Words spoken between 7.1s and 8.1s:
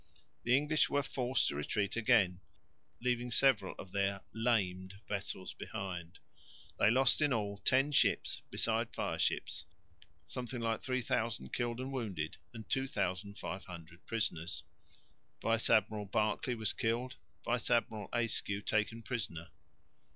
in all ten